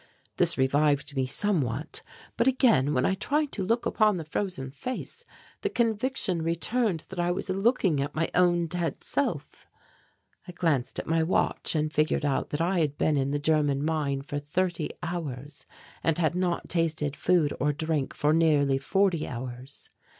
This 0.37 0.57
revived 0.57 1.15
me 1.15 1.27
somewhat, 1.27 2.01
but 2.35 2.47
again, 2.47 2.95
when 2.95 3.05
I 3.05 3.13
tried 3.13 3.51
to 3.51 3.63
look 3.63 3.85
upon 3.85 4.17
the 4.17 4.23
frozen 4.25 4.71
face, 4.71 5.25
the 5.61 5.69
conviction 5.69 6.41
returned 6.41 7.03
that 7.09 7.19
I 7.19 7.29
was 7.29 7.51
looking 7.51 8.01
at 8.01 8.15
my 8.15 8.27
own 8.33 8.65
dead 8.65 9.03
self. 9.03 9.67
I 10.47 10.53
glanced 10.53 10.97
at 10.97 11.05
my 11.05 11.21
watch 11.21 11.75
and 11.75 11.93
figured 11.93 12.25
out 12.25 12.49
that 12.49 12.61
I 12.61 12.79
had 12.79 12.97
been 12.97 13.15
in 13.15 13.29
the 13.29 13.37
German 13.37 13.85
mine 13.85 14.23
for 14.23 14.39
thirty 14.39 14.89
hours 15.03 15.67
and 16.03 16.17
had 16.17 16.33
not 16.33 16.67
tasted 16.67 17.15
food 17.15 17.53
or 17.59 17.71
drink 17.71 18.15
for 18.15 18.33
nearly 18.33 18.79
forty 18.79 19.27
hours. 19.27 19.91